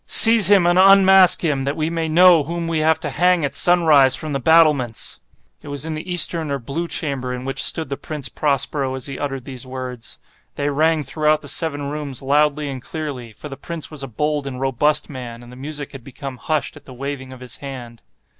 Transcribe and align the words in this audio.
Seize 0.07 0.49
him 0.49 0.65
and 0.65 0.79
unmask 0.79 1.41
him—that 1.43 1.77
we 1.77 1.91
may 1.91 2.09
know 2.09 2.41
whom 2.41 2.67
we 2.67 2.79
have 2.79 2.99
to 3.01 3.09
hang 3.11 3.45
at 3.45 3.53
sunrise, 3.53 4.15
from 4.15 4.33
the 4.33 4.39
battlements!" 4.39 5.19
It 5.61 5.67
was 5.67 5.85
in 5.85 5.93
the 5.93 6.11
eastern 6.11 6.49
or 6.49 6.57
blue 6.57 6.87
chamber 6.87 7.31
in 7.31 7.45
which 7.45 7.63
stood 7.63 7.89
the 7.89 7.97
Prince 7.97 8.27
Prospero 8.27 8.95
as 8.95 9.05
he 9.05 9.19
uttered 9.19 9.45
these 9.45 9.67
words. 9.67 10.17
They 10.55 10.69
rang 10.71 11.03
throughout 11.03 11.43
the 11.43 11.47
seven 11.47 11.91
rooms 11.91 12.23
loudly 12.23 12.67
and 12.67 12.81
clearly—for 12.81 13.47
the 13.47 13.57
prince 13.57 13.91
was 13.91 14.01
a 14.01 14.07
bold 14.07 14.47
and 14.47 14.59
robust 14.59 15.07
man, 15.07 15.43
and 15.43 15.51
the 15.51 15.55
music 15.55 15.91
had 15.91 16.03
become 16.03 16.37
hushed 16.37 16.75
at 16.75 16.85
the 16.85 16.95
waving 16.95 17.31
of 17.31 17.39
his 17.41 17.57
hand. 17.57 18.01